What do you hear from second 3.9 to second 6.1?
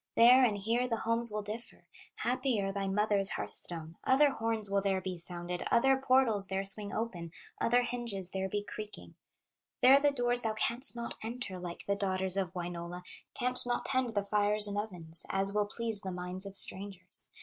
Other horns will there be sounded, Other